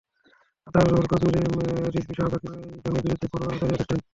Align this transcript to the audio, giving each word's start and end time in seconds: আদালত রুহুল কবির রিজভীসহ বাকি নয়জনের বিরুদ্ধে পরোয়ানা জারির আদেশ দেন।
আদালত 0.67 0.87
রুহুল 0.89 1.07
কবির 1.11 1.35
রিজভীসহ 1.93 2.27
বাকি 2.31 2.47
নয়জনের 2.49 3.03
বিরুদ্ধে 3.05 3.27
পরোয়ানা 3.31 3.57
জারির 3.59 3.75
আদেশ 3.75 3.87
দেন। 3.89 3.99